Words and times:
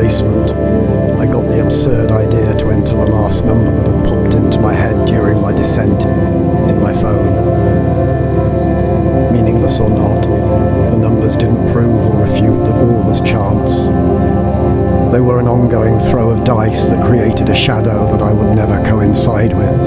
basement, 0.00 0.50
I 1.20 1.26
got 1.26 1.46
the 1.46 1.62
absurd 1.62 2.10
idea 2.10 2.54
to 2.56 2.70
enter 2.70 2.94
the 2.94 3.04
last 3.04 3.44
number 3.44 3.70
that 3.70 3.84
had 3.84 4.04
popped 4.06 4.34
into 4.34 4.58
my 4.58 4.72
head 4.72 5.06
during 5.06 5.38
my 5.42 5.52
descent 5.52 6.00
in 6.70 6.80
my 6.80 6.94
phone. 6.94 7.28
Meaningless 9.30 9.78
or 9.78 9.90
not, 9.90 10.22
the 10.22 10.96
numbers 10.96 11.36
didn't 11.36 11.70
prove 11.74 12.00
or 12.06 12.22
refute 12.22 12.64
that 12.64 12.76
all 12.76 13.02
was 13.02 13.20
chance. 13.20 13.72
They 15.12 15.20
were 15.20 15.38
an 15.38 15.48
ongoing 15.48 15.98
throw 16.10 16.30
of 16.30 16.44
dice 16.44 16.84
that 16.84 17.06
created 17.06 17.50
a 17.50 17.54
shadow 17.54 18.10
that 18.10 18.22
I 18.22 18.32
would 18.32 18.56
never 18.56 18.82
coincide 18.88 19.54
with. 19.54 19.80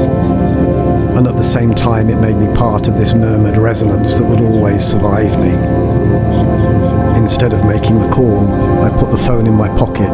And 1.17 1.27
at 1.27 1.37
the 1.37 1.43
same 1.43 1.73
time, 1.73 2.11
it 2.11 2.17
made 2.17 2.35
me 2.35 2.55
part 2.55 2.87
of 2.87 2.97
this 2.97 3.13
murmured 3.13 3.57
resonance 3.57 4.13
that 4.13 4.23
would 4.23 4.41
always 4.41 4.85
survive 4.85 5.39
me. 5.39 6.92
Instead 7.23 7.53
of 7.53 7.65
making 7.65 7.97
the 7.99 8.09
call, 8.09 8.45
I 8.83 8.89
put 8.99 9.09
the 9.09 9.17
phone 9.17 9.47
in 9.47 9.53
my 9.53 9.69
pocket 9.79 10.11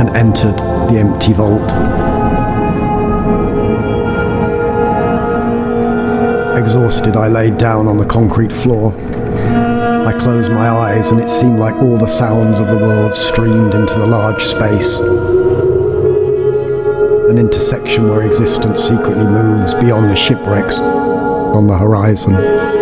and 0.00 0.08
entered 0.16 0.56
the 0.88 0.96
empty 0.98 1.34
vault. 1.34 1.68
Exhausted, 6.56 7.14
I 7.14 7.28
laid 7.28 7.58
down 7.58 7.86
on 7.86 7.98
the 7.98 8.06
concrete 8.06 8.50
floor. 8.50 8.94
I 10.06 10.16
closed 10.18 10.50
my 10.50 10.70
eyes, 10.70 11.10
and 11.10 11.20
it 11.20 11.28
seemed 11.28 11.58
like 11.58 11.74
all 11.74 11.98
the 11.98 12.08
sounds 12.08 12.58
of 12.58 12.68
the 12.68 12.78
world 12.78 13.12
streamed 13.12 13.74
into 13.74 13.92
the 13.92 14.06
large 14.06 14.42
space. 14.42 14.98
An 17.28 17.36
intersection 17.36 18.08
where 18.08 18.22
existence 18.22 18.82
secretly 18.82 19.26
moves 19.26 19.74
beyond 19.74 20.10
the 20.10 20.16
shipwrecks 20.16 20.80
on 20.80 21.66
the 21.66 21.76
horizon. 21.76 22.77